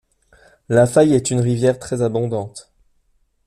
La 0.67 0.87
Faye 0.87 1.11
est 1.13 1.29
une 1.29 1.41
rivière 1.41 1.77
très 1.77 2.01
abondante. 2.01 2.71